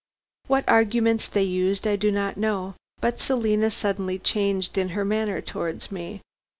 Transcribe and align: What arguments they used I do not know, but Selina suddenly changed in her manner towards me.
What 0.47 0.67
arguments 0.67 1.27
they 1.27 1.43
used 1.43 1.85
I 1.85 1.95
do 1.95 2.09
not 2.11 2.35
know, 2.35 2.73
but 3.01 3.19
Selina 3.19 3.69
suddenly 3.69 4.17
changed 4.17 4.75
in 4.75 4.89
her 4.97 5.05
manner 5.05 5.41
towards 5.43 5.91
me. 5.91 6.21